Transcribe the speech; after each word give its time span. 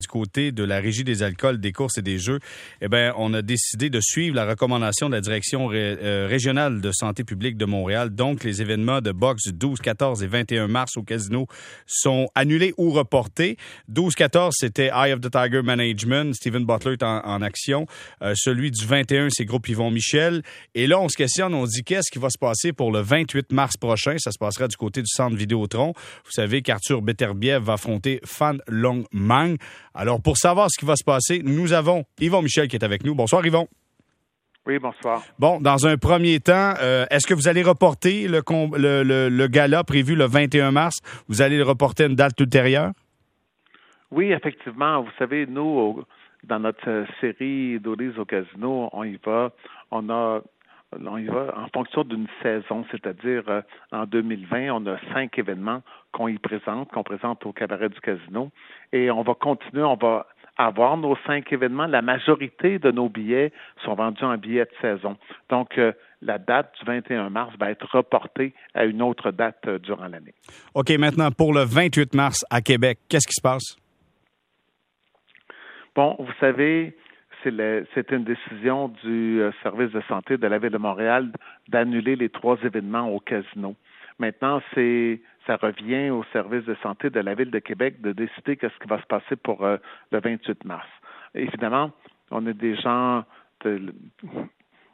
Du 0.00 0.06
côté 0.06 0.52
de 0.52 0.62
la 0.62 0.78
Régie 0.78 1.02
des 1.02 1.24
alcools, 1.24 1.58
des 1.58 1.72
courses 1.72 1.98
et 1.98 2.02
des 2.02 2.20
jeux, 2.20 2.38
eh 2.80 2.86
ben, 2.86 3.12
on 3.16 3.34
a 3.34 3.42
décidé 3.42 3.90
de 3.90 3.98
suivre 4.00 4.36
la 4.36 4.46
recommandation 4.46 5.08
de 5.08 5.16
la 5.16 5.20
Direction 5.20 5.70
euh, 5.72 6.28
régionale 6.30 6.80
de 6.80 6.92
santé 6.92 7.24
publique 7.24 7.56
de 7.56 7.64
Montréal. 7.64 8.10
Donc, 8.10 8.44
les 8.44 8.62
événements 8.62 9.00
de 9.00 9.10
boxe 9.10 9.48
12, 9.48 9.80
14 9.80 10.22
et 10.22 10.28
21 10.28 10.68
mars 10.68 10.96
au 10.96 11.02
casino 11.02 11.48
sont 11.84 12.28
annulés 12.36 12.74
ou 12.76 12.92
reportés. 12.92 13.56
12, 13.88 14.14
14, 14.14 14.54
c'était 14.56 14.92
Eye 14.94 15.12
of 15.12 15.20
the 15.20 15.32
Tiger 15.32 15.62
Management, 15.62 16.32
Stephen 16.32 16.64
Butler 16.64 16.92
est 16.92 17.02
en, 17.02 17.42
action. 17.42 17.88
Euh, 18.22 18.34
celui 18.36 18.70
du 18.70 18.86
21, 18.86 19.30
c'est 19.30 19.46
Groupe 19.46 19.68
Yvon 19.68 19.90
Michel. 19.90 20.44
Et 20.76 20.86
là, 20.86 21.00
on 21.00 21.08
se 21.08 21.16
questionne, 21.16 21.54
on 21.54 21.66
se 21.66 21.72
dit 21.72 21.82
qu'est-ce 21.82 22.12
qui 22.12 22.20
va 22.20 22.30
se 22.30 22.38
passer 22.38 22.72
pour 22.72 22.92
le 22.92 23.00
28 23.00 23.50
mars 23.50 23.76
prochain? 23.76 24.14
Ça 24.18 24.30
se 24.30 24.38
passera 24.38 24.68
du 24.68 24.76
côté 24.76 25.00
du 25.00 25.08
centre 25.08 25.34
Vidéotron. 25.34 25.92
Vous 26.24 26.30
savez 26.30 26.62
qu'Arthur 26.62 27.02
Beterbiev 27.02 27.64
va 27.64 27.72
affronter 27.72 28.20
Fan 28.24 28.60
Long 28.68 29.02
Mang. 29.10 29.56
Alors, 30.00 30.22
pour 30.22 30.36
savoir 30.36 30.68
ce 30.70 30.78
qui 30.78 30.86
va 30.86 30.94
se 30.94 31.02
passer, 31.02 31.42
nous 31.44 31.72
avons 31.72 32.04
Yvon 32.20 32.40
Michel 32.40 32.68
qui 32.68 32.76
est 32.76 32.84
avec 32.84 33.02
nous. 33.02 33.16
Bonsoir, 33.16 33.44
Yvon. 33.44 33.66
Oui, 34.64 34.78
bonsoir. 34.78 35.24
Bon, 35.40 35.60
dans 35.60 35.88
un 35.88 35.96
premier 35.96 36.38
temps, 36.38 36.74
euh, 36.80 37.04
est-ce 37.10 37.26
que 37.26 37.34
vous 37.34 37.48
allez 37.48 37.64
reporter 37.64 38.28
le, 38.28 38.40
le, 38.76 39.28
le, 39.28 39.46
gala 39.48 39.82
prévu 39.82 40.14
le 40.14 40.26
21 40.26 40.70
mars? 40.70 40.98
Vous 41.26 41.42
allez 41.42 41.56
le 41.56 41.64
reporter 41.64 42.04
à 42.04 42.06
une 42.06 42.14
date 42.14 42.38
ultérieure? 42.38 42.92
Oui, 44.12 44.30
effectivement. 44.30 45.02
Vous 45.02 45.10
savez, 45.18 45.46
nous, 45.46 46.04
dans 46.44 46.60
notre 46.60 47.04
série 47.20 47.80
d'Olys 47.80 48.16
au 48.18 48.24
casino, 48.24 48.90
on 48.92 49.02
y 49.02 49.18
va. 49.26 49.50
On 49.90 50.08
a 50.10 50.42
on 50.92 51.18
y 51.18 51.26
va 51.26 51.54
en 51.56 51.68
fonction 51.68 52.04
d'une 52.04 52.26
saison, 52.42 52.84
c'est-à-dire 52.90 53.42
euh, 53.48 53.60
en 53.92 54.06
2020, 54.06 54.70
on 54.70 54.86
a 54.86 54.98
cinq 55.12 55.38
événements 55.38 55.82
qu'on 56.12 56.28
y 56.28 56.38
présente, 56.38 56.90
qu'on 56.90 57.02
présente 57.02 57.44
au 57.46 57.52
cabaret 57.52 57.88
du 57.88 58.00
casino, 58.00 58.50
et 58.92 59.10
on 59.10 59.22
va 59.22 59.34
continuer, 59.34 59.82
on 59.82 59.96
va 59.96 60.26
avoir 60.56 60.96
nos 60.96 61.16
cinq 61.26 61.52
événements. 61.52 61.86
La 61.86 62.02
majorité 62.02 62.78
de 62.78 62.90
nos 62.90 63.08
billets 63.08 63.52
sont 63.84 63.94
vendus 63.94 64.24
en 64.24 64.36
billets 64.36 64.64
de 64.64 64.70
saison. 64.80 65.16
Donc, 65.48 65.78
euh, 65.78 65.92
la 66.20 66.38
date 66.38 66.74
du 66.80 66.84
21 66.84 67.30
mars 67.30 67.54
va 67.58 67.70
être 67.70 67.86
reportée 67.94 68.52
à 68.74 68.84
une 68.84 69.00
autre 69.02 69.30
date 69.30 69.60
euh, 69.66 69.78
durant 69.78 70.08
l'année. 70.08 70.34
OK, 70.74 70.90
maintenant, 70.98 71.30
pour 71.30 71.54
le 71.54 71.62
28 71.62 72.14
mars 72.14 72.44
à 72.50 72.60
Québec, 72.60 72.98
qu'est-ce 73.08 73.28
qui 73.28 73.34
se 73.34 73.42
passe? 73.42 73.76
Bon, 75.94 76.16
vous 76.18 76.32
savez, 76.40 76.96
c'est 77.42 78.10
une 78.10 78.24
décision 78.24 78.88
du 79.02 79.40
euh, 79.40 79.50
service 79.62 79.90
de 79.92 80.00
santé 80.02 80.36
de 80.36 80.46
la 80.46 80.58
ville 80.58 80.70
de 80.70 80.78
Montréal 80.78 81.30
d'annuler 81.68 82.16
les 82.16 82.28
trois 82.28 82.56
événements 82.62 83.08
au 83.08 83.20
casino. 83.20 83.74
Maintenant, 84.18 84.60
c'est 84.74 85.20
ça 85.46 85.56
revient 85.56 86.10
au 86.10 86.24
service 86.32 86.64
de 86.64 86.74
santé 86.82 87.10
de 87.10 87.20
la 87.20 87.34
ville 87.34 87.50
de 87.50 87.58
Québec 87.58 88.00
de 88.00 88.12
décider 88.12 88.56
qu'est-ce 88.56 88.78
qui 88.80 88.88
va 88.88 89.00
se 89.00 89.06
passer 89.06 89.36
pour 89.36 89.64
euh, 89.64 89.76
le 90.12 90.20
28 90.20 90.64
mars. 90.64 90.86
Évidemment, 91.34 91.92
on 92.30 92.46
est 92.46 92.54
des 92.54 92.76
gens 92.76 93.24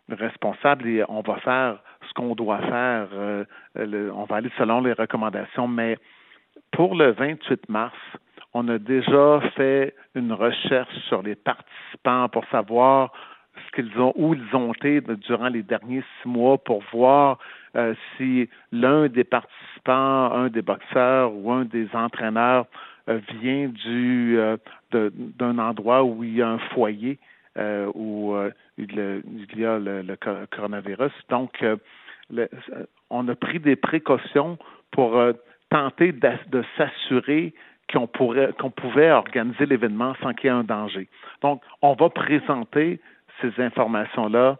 responsables 0.08 0.86
et 0.86 1.02
on 1.08 1.22
va 1.22 1.36
faire 1.36 1.78
ce 2.08 2.12
qu'on 2.14 2.34
doit 2.34 2.58
faire. 2.58 3.08
Euh, 3.12 3.44
on 3.76 4.24
va 4.24 4.36
aller 4.36 4.50
selon 4.58 4.80
les 4.80 4.92
recommandations, 4.92 5.68
mais 5.68 5.96
pour 6.72 6.94
le 6.94 7.12
28 7.12 7.68
mars, 7.68 7.96
on 8.54 8.68
a 8.68 8.78
déjà 8.78 9.40
fait 9.56 9.94
une 10.14 10.32
recherche 10.32 10.96
sur 11.08 11.22
les 11.22 11.34
participants 11.34 12.28
pour 12.28 12.44
savoir 12.46 13.12
ce 13.66 13.72
qu'ils 13.74 14.00
ont, 14.00 14.12
où 14.16 14.34
ils 14.34 14.56
ont 14.56 14.72
été 14.72 15.00
durant 15.00 15.48
les 15.48 15.62
derniers 15.62 16.02
six 16.22 16.28
mois 16.28 16.58
pour 16.58 16.82
voir 16.92 17.38
euh, 17.76 17.94
si 18.16 18.48
l'un 18.70 19.08
des 19.08 19.24
participants, 19.24 20.32
un 20.32 20.48
des 20.48 20.62
boxeurs 20.62 21.34
ou 21.34 21.50
un 21.50 21.64
des 21.64 21.88
entraîneurs 21.92 22.66
euh, 23.08 23.20
vient 23.40 23.68
du 23.68 24.38
euh, 24.38 24.56
d'un 24.92 25.58
endroit 25.58 26.04
où 26.04 26.22
il 26.22 26.36
y 26.36 26.42
a 26.42 26.48
un 26.48 26.58
foyer 26.58 27.18
où 27.94 28.34
il, 28.78 28.96
y 29.56 29.64
a 29.64 29.78
le, 29.78 30.16
coronavirus. 30.50 31.12
Donc, 31.28 31.64
on 33.10 33.28
a 33.28 33.34
pris 33.36 33.60
des 33.60 33.76
précautions 33.76 34.58
pour 34.90 35.20
tenter 35.70 36.12
de 36.12 36.64
s'assurer 36.76 37.54
qu'on 37.92 38.06
qu'on 38.06 38.70
pouvait 38.70 39.10
organiser 39.10 39.66
l'événement 39.66 40.14
sans 40.22 40.32
qu'il 40.34 40.46
y 40.46 40.52
ait 40.52 40.56
un 40.56 40.64
danger. 40.64 41.08
Donc, 41.42 41.62
on 41.82 41.94
va 41.94 42.08
présenter 42.08 43.00
ces 43.40 43.52
informations-là 43.60 44.56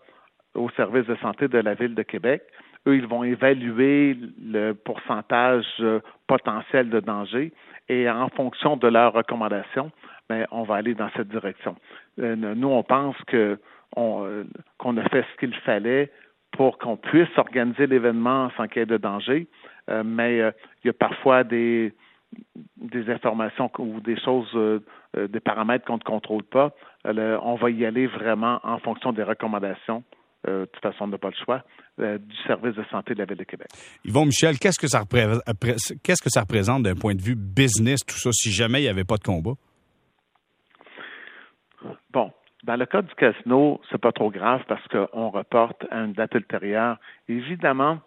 au 0.55 0.71
service 0.71 1.07
de 1.07 1.17
santé 1.17 1.49
de 1.49 1.59
la 1.59 1.75
Ville 1.75 1.95
de 1.95 2.03
Québec. 2.03 2.43
Eux, 2.87 2.97
ils 2.97 3.07
vont 3.07 3.25
évaluer 3.25 4.17
le 4.43 4.73
pourcentage 4.73 5.67
euh, 5.81 6.01
potentiel 6.27 6.91
de 6.91 7.01
danger 7.01 7.53
et 7.89 8.09
en 8.09 8.29
fonction 8.29 8.77
de 8.77 8.89
leurs 8.89 9.13
recommandations, 9.13 9.91
ben, 10.29 10.47
on 10.51 10.63
va 10.63 10.77
aller 10.77 10.95
dans 10.95 11.11
cette 11.17 11.29
direction. 11.29 11.77
Euh, 12.21 12.37
nous, 12.37 12.69
on 12.69 12.83
pense 12.83 13.17
euh, 13.33 13.57
qu'on 14.79 14.97
a 14.97 15.09
fait 15.09 15.25
ce 15.33 15.41
qu'il 15.41 15.55
fallait 15.57 16.11
pour 16.53 16.79
qu'on 16.79 16.97
puisse 16.97 17.37
organiser 17.37 17.87
l'événement 17.87 18.51
sans 18.57 18.69
qu'il 18.69 18.81
y 18.81 18.83
ait 18.83 18.87
de 18.87 18.97
danger, 18.97 19.49
mais 20.05 20.39
il 20.39 20.87
y 20.87 20.89
a 20.89 20.93
parfois 20.93 21.43
des 21.43 21.93
des 22.77 23.11
informations 23.11 23.71
ou 23.79 24.01
des 24.01 24.19
choses, 24.21 24.51
euh, 24.55 24.81
euh, 25.17 25.29
des 25.29 25.41
paramètres 25.41 25.85
qu'on 25.85 25.97
ne 25.97 26.03
contrôle 26.03 26.45
pas, 26.45 26.73
on 27.05 27.57
va 27.57 27.71
y 27.71 27.85
aller 27.85 28.07
vraiment 28.07 28.61
en 28.63 28.79
fonction 28.79 29.13
des 29.13 29.23
recommandations. 29.23 30.03
Euh, 30.47 30.61
de 30.61 30.67
toute 30.67 30.83
façon, 30.83 31.05
on 31.05 31.07
n'a 31.09 31.19
pas 31.19 31.31
le 31.31 31.45
choix, 31.45 31.63
du 31.99 32.37
service 32.47 32.75
de 32.75 32.85
santé 32.91 33.15
de 33.15 33.21
la 33.21 33.25
Ville 33.25 33.39
de 33.39 33.45
Québec. 33.45 33.69
Yvon 34.05 34.27
Michel, 34.27 34.59
qu'est-ce 34.59 34.79
que 34.79 34.89
ça 34.89 35.01
représente, 35.01 35.43
qu'est-ce 36.03 36.23
que 36.23 36.29
ça 36.29 36.41
représente 36.41 36.83
d'un 36.83 36.95
point 36.95 37.15
de 37.15 37.23
vue 37.23 37.37
business, 37.37 38.01
tout 38.05 38.19
ça, 38.19 38.31
si 38.33 38.51
jamais 38.51 38.81
il 38.81 38.85
n'y 38.85 38.89
avait 38.89 39.05
pas 39.05 39.17
de 39.17 39.23
combat? 39.23 39.53
Bon, 42.11 42.31
dans 42.65 42.77
le 42.77 42.87
cas 42.87 43.03
du 43.03 43.15
casino, 43.15 43.81
c'est 43.91 44.01
pas 44.01 44.13
trop 44.13 44.31
grave 44.31 44.63
parce 44.69 44.87
qu'on 44.89 45.31
reporte 45.31 45.85
à 45.91 46.01
une 46.01 46.13
date 46.13 46.35
ultérieure. 46.35 46.99
Évidemment, 47.29 48.01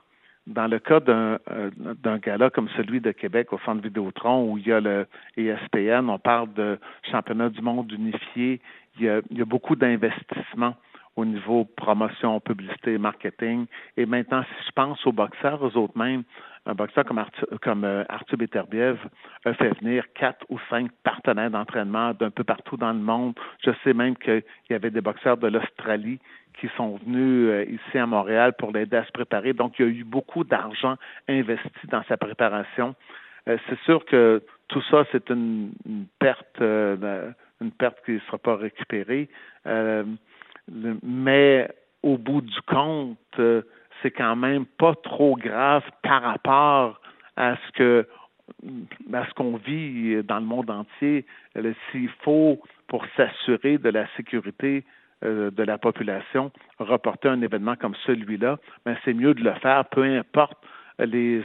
dans 0.47 0.67
le 0.67 0.79
cas 0.79 0.99
d'un 0.99 1.37
euh, 1.51 2.17
gala 2.23 2.49
comme 2.49 2.69
celui 2.69 3.01
de 3.01 3.11
Québec 3.11 3.51
au 3.51 3.59
Centre 3.59 3.81
Vidéotron 3.81 4.49
où 4.49 4.57
il 4.57 4.67
y 4.67 4.71
a 4.71 4.79
le 4.79 5.05
ESPN, 5.35 6.09
on 6.09 6.19
parle 6.19 6.53
de 6.53 6.79
championnat 7.11 7.49
du 7.49 7.61
monde 7.61 7.91
unifié, 7.91 8.61
il 8.97 9.05
y 9.05 9.09
a, 9.09 9.21
il 9.29 9.37
y 9.37 9.41
a 9.41 9.45
beaucoup 9.45 9.75
d'investissements 9.75 10.75
au 11.17 11.25
niveau 11.25 11.65
promotion, 11.65 12.39
publicité, 12.39 12.97
marketing. 12.97 13.65
Et 13.97 14.05
maintenant, 14.05 14.43
si 14.43 14.67
je 14.67 14.71
pense 14.71 15.05
aux 15.05 15.11
boxeurs, 15.11 15.61
aux 15.61 15.75
autres 15.75 15.97
mêmes, 15.97 16.23
un 16.67 16.75
boxeur 16.75 17.05
comme 17.05 17.17
Arthur, 17.17 17.47
comme 17.61 17.83
euh, 17.83 18.03
Arthur 18.07 18.37
Beterbiev 18.37 18.97
a 19.45 19.53
fait 19.53 19.69
venir 19.79 20.05
quatre 20.13 20.45
ou 20.49 20.59
cinq 20.69 20.91
partenaires 21.03 21.49
d'entraînement 21.49 22.13
d'un 22.13 22.29
peu 22.29 22.43
partout 22.43 22.77
dans 22.77 22.93
le 22.93 22.99
monde. 22.99 23.33
Je 23.65 23.71
sais 23.83 23.93
même 23.93 24.15
qu'il 24.15 24.43
y 24.69 24.73
avait 24.73 24.91
des 24.91 25.01
boxeurs 25.01 25.37
de 25.37 25.47
l'Australie 25.47 26.19
qui 26.59 26.69
sont 26.77 26.97
venus 26.97 27.49
euh, 27.49 27.65
ici 27.65 27.97
à 27.97 28.05
Montréal 28.05 28.53
pour 28.57 28.71
l'aider 28.71 28.97
à 28.97 29.05
se 29.05 29.11
préparer. 29.11 29.53
Donc, 29.53 29.79
il 29.79 29.85
y 29.85 29.89
a 29.89 29.91
eu 29.91 30.03
beaucoup 30.03 30.43
d'argent 30.43 30.97
investi 31.27 31.87
dans 31.89 32.03
sa 32.03 32.17
préparation. 32.17 32.93
Euh, 33.47 33.57
c'est 33.67 33.79
sûr 33.79 34.05
que 34.05 34.43
tout 34.67 34.83
ça, 34.91 35.03
c'est 35.11 35.29
une, 35.31 35.71
perte, 36.19 36.59
une 36.59 37.71
perte 37.79 37.97
qui 38.05 38.11
ne 38.11 38.19
sera 38.19 38.37
pas 38.37 38.57
récupérée. 38.57 39.29
Mais 41.03 41.69
au 42.03 42.17
bout 42.17 42.41
du 42.41 42.61
compte, 42.61 43.39
c'est 44.01 44.11
quand 44.11 44.35
même 44.35 44.65
pas 44.65 44.95
trop 44.95 45.35
grave 45.35 45.83
par 46.03 46.21
rapport 46.21 47.01
à 47.35 47.55
ce 47.55 47.71
que 47.73 48.07
à 49.13 49.25
ce 49.27 49.33
qu'on 49.33 49.57
vit 49.57 50.23
dans 50.23 50.39
le 50.39 50.45
monde 50.45 50.69
entier. 50.69 51.25
S'il 51.91 52.09
faut, 52.23 52.61
pour 52.87 53.05
s'assurer 53.17 53.77
de 53.77 53.89
la 53.89 54.07
sécurité 54.15 54.85
euh, 55.25 55.51
de 55.51 55.63
la 55.63 55.77
population 55.77 56.51
reporter 56.79 57.31
un 57.31 57.41
événement 57.41 57.75
comme 57.75 57.95
celui-là, 58.05 58.59
mais 58.85 58.95
c'est 59.03 59.13
mieux 59.13 59.33
de 59.33 59.43
le 59.43 59.53
faire, 59.55 59.83
peu 59.85 60.03
importe 60.03 60.57
les, 60.99 61.43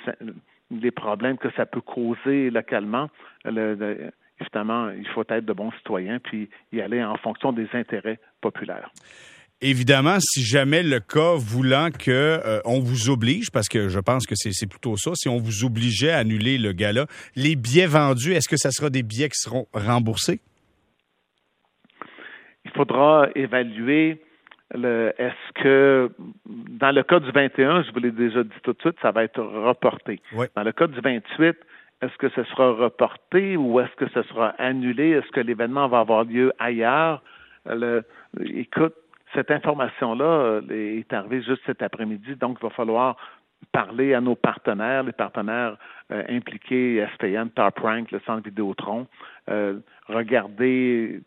les 0.71 0.91
problèmes 0.91 1.39
que 1.39 1.51
ça 1.53 1.67
peut 1.67 1.81
causer 1.81 2.51
localement. 2.51 3.09
Évidemment, 4.43 4.91
il 4.91 5.07
faut 5.09 5.25
être 5.29 5.45
de 5.45 5.53
bons 5.53 5.73
citoyens 5.73 6.19
puis 6.19 6.49
y 6.73 6.81
aller 6.81 7.03
en 7.03 7.17
fonction 7.17 7.53
des 7.53 7.69
intérêts 7.73 8.19
populaires. 8.41 8.91
Évidemment, 9.61 10.17
si 10.19 10.43
jamais 10.43 10.83
le 10.83 10.99
cas 10.99 11.35
voulant 11.37 11.91
que 11.91 12.11
euh, 12.11 12.61
on 12.65 12.81
vous 12.81 13.11
oblige, 13.11 13.51
parce 13.53 13.69
que 13.69 13.89
je 13.89 14.01
pense 14.01 14.27
que 14.27 14.35
c'est 14.35 14.69
plutôt 14.69 14.97
ça, 14.97 15.13
si 15.15 15.29
on 15.29 15.39
vous 15.39 15.65
obligeait 15.65 16.11
à 16.11 16.19
annuler 16.19 16.59
le 16.59 16.73
gala, 16.73 17.07
les 17.37 17.55
billets 17.55 17.87
vendus, 17.87 18.33
est-ce 18.33 18.49
que 18.49 18.57
ça 18.57 18.73
sera 18.73 18.91
des 18.91 19.05
billets 19.05 19.29
qui 19.29 19.39
seront 19.39 19.67
remboursés? 19.73 20.41
il 22.65 22.71
faudra 22.71 23.29
évaluer 23.35 24.23
est-ce 24.75 25.63
que 25.63 26.11
dans 26.47 26.93
le 26.93 27.03
cas 27.03 27.21
du 27.21 27.31
21, 27.31 27.83
je 27.83 27.93
vous 27.93 28.01
l'ai 28.01 28.11
déjà 28.11 28.43
dit 28.43 28.51
tout 28.63 28.73
de 28.73 28.81
suite, 28.81 28.97
ça 29.03 29.11
va 29.11 29.25
être 29.25 29.43
reporté. 29.43 30.23
Dans 30.57 30.63
le 30.63 30.73
cas 30.73 30.87
du 30.87 30.99
28, 30.99 31.57
est-ce 32.03 32.17
que 32.19 32.29
ce 32.31 32.43
sera 32.45 32.73
reporté 32.73 33.57
ou 33.57 33.81
est-ce 33.81 33.95
que 33.97 34.09
ce 34.11 34.23
sera 34.25 34.51
annulé? 34.59 35.11
Est-ce 35.11 35.31
que 35.31 35.41
l'événement 35.41 35.89
va 35.89 36.01
avoir 36.01 36.25
lieu 36.25 36.53
ailleurs? 36.59 37.23
Le, 37.65 38.03
écoute, 38.41 38.95
cette 39.35 39.51
information-là 39.51 40.61
est 40.69 41.13
arrivée 41.13 41.43
juste 41.43 41.63
cet 41.65 41.81
après-midi, 41.81 42.35
donc 42.37 42.59
il 42.61 42.65
va 42.65 42.71
falloir 42.71 43.17
parler 43.71 44.15
à 44.15 44.21
nos 44.21 44.35
partenaires, 44.35 45.05
les 45.05 45.13
partenaires 45.13 45.77
euh, 46.11 46.25
impliqués, 46.29 47.07
STN, 47.15 47.51
Top 47.51 47.79
Rank, 47.79 48.11
le 48.11 48.21
Centre 48.27 48.43
Vidéotron, 48.45 49.07
euh, 49.49 49.79
regarder 50.09 51.21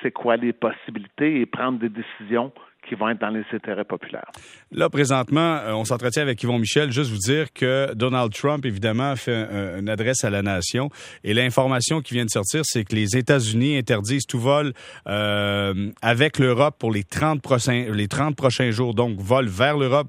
c'est 0.00 0.12
quoi 0.12 0.36
les 0.36 0.52
possibilités 0.52 1.40
et 1.40 1.46
prendre 1.46 1.78
des 1.78 1.88
décisions 1.88 2.52
qui 2.86 2.94
vont 2.94 3.08
être 3.08 3.20
dans 3.20 3.30
les 3.30 3.44
intérêts 3.52 3.84
populaires. 3.84 4.30
Là, 4.72 4.88
présentement, 4.88 5.58
euh, 5.58 5.72
on 5.72 5.84
s'entretient 5.84 6.22
avec 6.22 6.42
Yvon 6.42 6.58
Michel. 6.58 6.90
Juste 6.90 7.10
vous 7.10 7.18
dire 7.18 7.52
que 7.52 7.92
Donald 7.94 8.32
Trump, 8.32 8.64
évidemment, 8.64 9.14
fait 9.16 9.46
une 9.78 9.88
adresse 9.88 10.24
à 10.24 10.30
la 10.30 10.42
nation. 10.42 10.90
Et 11.24 11.34
l'information 11.34 12.00
qui 12.00 12.14
vient 12.14 12.24
de 12.24 12.30
sortir, 12.30 12.62
c'est 12.64 12.84
que 12.84 12.94
les 12.94 13.16
États-Unis 13.16 13.76
interdisent 13.76 14.26
tout 14.26 14.38
vol 14.38 14.72
euh, 15.06 15.90
avec 16.02 16.38
l'Europe 16.38 16.76
pour 16.78 16.92
les 16.92 17.04
30, 17.04 17.42
prochains, 17.42 17.86
les 17.92 18.08
30 18.08 18.36
prochains 18.36 18.70
jours. 18.70 18.94
Donc, 18.94 19.18
vol 19.18 19.46
vers 19.46 19.76
l'Europe, 19.76 20.08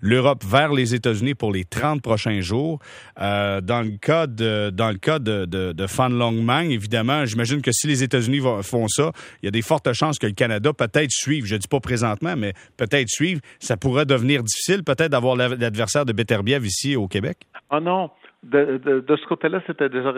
l'Europe 0.00 0.44
vers 0.44 0.72
les 0.72 0.94
États-Unis 0.94 1.34
pour 1.34 1.52
les 1.52 1.64
30 1.64 2.02
prochains 2.02 2.40
jours. 2.40 2.80
Euh, 3.20 3.60
dans 3.60 3.82
le 3.82 3.96
cas 3.96 4.26
de, 4.26 4.70
dans 4.70 4.90
le 4.90 4.98
cas 4.98 5.18
de, 5.18 5.44
de, 5.44 5.72
de 5.72 5.86
Fan 5.86 6.12
Longmang, 6.12 6.70
évidemment, 6.70 7.24
j'imagine 7.24 7.62
que 7.62 7.72
si 7.72 7.86
les 7.86 8.02
États-Unis 8.02 8.40
font 8.62 8.88
ça, 8.88 9.12
il 9.42 9.46
y 9.46 9.48
a 9.48 9.52
des 9.52 9.62
fortes 9.62 9.92
chances 9.92 10.18
que 10.18 10.26
le 10.26 10.32
Canada 10.32 10.72
peut-être 10.72 11.10
suive. 11.10 11.44
Je 11.46 11.56
dis 11.56 11.68
pas 11.68 11.80
présentement, 12.00 12.34
mais 12.36 12.52
peut-être 12.76 13.08
suivre. 13.08 13.40
Ça 13.58 13.76
pourrait 13.76 14.06
devenir 14.06 14.42
difficile, 14.42 14.82
peut-être, 14.84 15.10
d'avoir 15.10 15.36
l'adversaire 15.36 16.04
de 16.04 16.12
Beterbiev 16.12 16.64
ici 16.64 16.96
au 16.96 17.08
Québec? 17.08 17.38
Ah 17.68 17.80
non. 17.80 18.10
De, 18.42 18.78
de, 18.78 19.16
ce 19.16 19.26
côté-là, 19.26 19.60
c'était 19.66 19.90
déjà, 19.90 20.14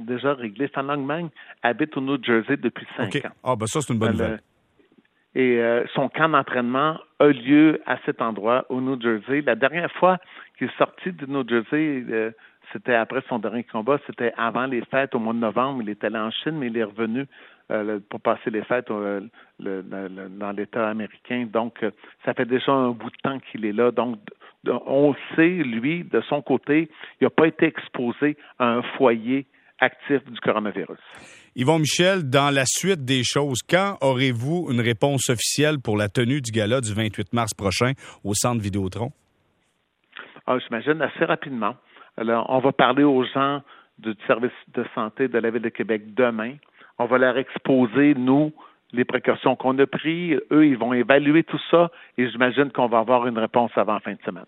déjà 0.00 0.34
réglé. 0.34 0.66
Fan 0.66 0.88
Longmang 0.88 1.28
habite 1.62 1.96
au 1.96 2.00
New 2.00 2.22
Jersey 2.22 2.56
depuis 2.56 2.86
cinq 2.96 3.24
ans. 3.24 3.30
Ah, 3.44 3.54
ben 3.54 3.66
ça, 3.66 3.80
c'est 3.80 3.92
une 3.92 4.00
bonne 4.00 4.12
nouvelle. 4.12 4.40
Et 5.36 5.60
euh, 5.60 5.84
son 5.94 6.08
camp 6.08 6.30
d'entraînement 6.30 6.98
a 7.20 7.26
lieu 7.26 7.80
à 7.86 7.98
cet 8.04 8.20
endroit, 8.20 8.64
au 8.68 8.80
New 8.80 9.00
Jersey. 9.00 9.42
La 9.42 9.54
dernière 9.54 9.92
fois 9.92 10.18
qu'il 10.58 10.66
est 10.66 10.78
sorti 10.78 11.12
du 11.12 11.26
New 11.28 11.46
Jersey, 11.46 12.04
euh, 12.10 12.30
c'était 12.72 12.94
après 12.94 13.22
son 13.28 13.38
dernier 13.38 13.64
combat, 13.64 13.98
c'était 14.06 14.32
avant 14.36 14.66
les 14.66 14.84
fêtes 14.84 15.14
au 15.14 15.18
mois 15.18 15.34
de 15.34 15.38
novembre. 15.38 15.82
Il 15.82 15.88
était 15.90 16.06
allé 16.06 16.18
en 16.18 16.30
Chine, 16.30 16.58
mais 16.58 16.66
il 16.66 16.76
est 16.76 16.84
revenu 16.84 17.26
euh, 17.70 18.00
pour 18.08 18.20
passer 18.20 18.50
les 18.50 18.62
fêtes 18.62 18.88
dans 18.88 20.52
l'État 20.56 20.88
américain. 20.88 21.46
Donc, 21.52 21.84
ça 22.24 22.34
fait 22.34 22.44
déjà 22.44 22.72
un 22.72 22.90
bout 22.90 23.10
de 23.10 23.16
temps 23.22 23.38
qu'il 23.50 23.64
est 23.64 23.72
là. 23.72 23.90
Donc, 23.90 24.18
on 24.64 25.14
sait, 25.34 25.48
lui, 25.48 26.04
de 26.04 26.20
son 26.22 26.42
côté, 26.42 26.88
il 27.20 27.24
n'a 27.24 27.30
pas 27.30 27.46
été 27.46 27.66
exposé 27.66 28.36
à 28.58 28.66
un 28.66 28.82
foyer 28.96 29.46
actif 29.78 30.24
du 30.24 30.40
coronavirus. 30.40 30.98
Yvon 31.54 31.78
Michel, 31.78 32.28
dans 32.28 32.50
la 32.54 32.64
suite 32.66 33.04
des 33.04 33.22
choses, 33.24 33.62
quand 33.68 33.96
aurez-vous 34.00 34.68
une 34.70 34.80
réponse 34.80 35.28
officielle 35.30 35.78
pour 35.82 35.96
la 35.96 36.08
tenue 36.08 36.40
du 36.40 36.50
gala 36.50 36.80
du 36.80 36.92
28 36.92 37.32
mars 37.32 37.54
prochain 37.54 37.92
au 38.24 38.34
Centre 38.34 38.62
Vidéotron? 38.62 39.10
Ah, 40.46 40.58
J'imagine 40.58 41.02
assez 41.02 41.24
rapidement. 41.24 41.74
Alors, 42.16 42.46
on 42.48 42.58
va 42.58 42.72
parler 42.72 43.04
aux 43.04 43.24
gens 43.24 43.62
du 43.98 44.14
service 44.26 44.52
de 44.74 44.84
santé 44.94 45.28
de 45.28 45.38
la 45.38 45.50
Ville 45.50 45.62
de 45.62 45.68
Québec 45.68 46.14
demain. 46.14 46.54
On 46.98 47.06
va 47.06 47.18
leur 47.18 47.36
exposer, 47.36 48.14
nous, 48.14 48.52
les 48.92 49.04
précautions 49.04 49.56
qu'on 49.56 49.78
a 49.78 49.86
prises. 49.86 50.40
Eux, 50.50 50.66
ils 50.66 50.78
vont 50.78 50.92
évaluer 50.92 51.42
tout 51.42 51.60
ça 51.70 51.90
et 52.16 52.28
j'imagine 52.28 52.70
qu'on 52.70 52.86
va 52.86 52.98
avoir 52.98 53.26
une 53.26 53.38
réponse 53.38 53.70
avant 53.76 53.94
la 53.94 54.00
fin 54.00 54.12
de 54.12 54.22
semaine 54.24 54.46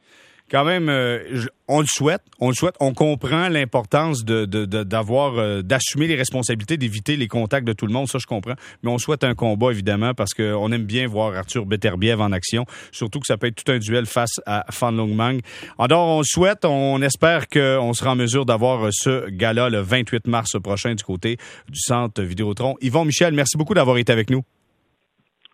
quand 0.51 0.65
même, 0.65 0.89
euh, 0.89 1.45
on 1.67 1.81
le 1.81 1.87
souhaite, 1.87 2.23
on 2.41 2.49
le 2.49 2.55
souhaite, 2.55 2.75
on 2.81 2.93
comprend 2.93 3.49
l'importance 3.49 4.25
de, 4.25 4.45
d'avoir, 4.45 5.39
euh, 5.39 5.63
d'assumer 5.63 6.07
les 6.07 6.15
responsabilités, 6.15 6.77
d'éviter 6.77 7.17
les 7.17 7.29
contacts 7.29 7.67
de 7.67 7.73
tout 7.73 7.87
le 7.87 7.93
monde, 7.93 8.09
ça 8.09 8.19
je 8.19 8.27
comprends, 8.27 8.55
mais 8.83 8.91
on 8.91 8.99
souhaite 8.99 9.25
un 9.25 9.35
combat 9.35 9.71
évidemment 9.71 10.15
parce 10.15 10.35
qu'on 10.35 10.73
aime 10.73 10.85
bien 10.85 11.07
voir 11.07 11.37
Arthur 11.37 11.67
Beterbiev 11.67 12.21
en 12.21 12.33
action, 12.33 12.65
surtout 12.93 13.21
que 13.21 13.27
ça 13.27 13.37
peut 13.37 13.47
être 13.47 13.63
tout 13.63 13.71
un 13.71 13.79
duel 13.79 14.07
face 14.07 14.41
à 14.47 14.65
Fan 14.71 14.97
Longmang. 14.97 15.41
Alors 15.79 16.09
on 16.09 16.19
le 16.19 16.25
souhaite, 16.25 16.65
on 16.65 17.03
espère 17.03 17.49
qu'on 17.49 17.93
sera 17.93 18.13
en 18.13 18.17
mesure 18.17 18.47
d'avoir 18.47 18.89
ce 18.91 19.29
gala 19.29 19.69
le 19.69 19.81
28 19.81 20.27
mars 20.27 20.57
prochain 20.63 20.95
du 20.95 21.05
côté 21.05 21.37
du 21.69 21.79
centre 21.79 22.23
Vidéotron. 22.23 22.77
Yvon 22.81 23.05
Michel, 23.05 23.35
merci 23.35 23.57
beaucoup 23.57 23.75
d'avoir 23.75 23.99
été 23.99 24.13
avec 24.13 24.31
nous. 24.31 24.43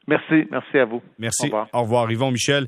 Merci, 0.07 0.47
merci 0.51 0.79
à 0.79 0.85
vous. 0.85 1.03
Merci. 1.19 1.45
Au 1.45 1.47
revoir. 1.47 1.69
Au 1.73 1.83
revoir, 1.83 2.13
Yvon 2.13 2.31
Michel. 2.31 2.63